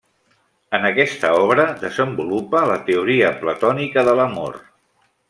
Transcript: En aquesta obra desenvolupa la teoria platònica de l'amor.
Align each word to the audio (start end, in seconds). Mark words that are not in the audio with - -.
En 0.77 0.87
aquesta 0.87 1.31
obra 1.41 1.65
desenvolupa 1.83 2.63
la 2.71 2.79
teoria 2.91 3.29
platònica 3.45 4.05
de 4.09 4.17
l'amor. 4.23 4.59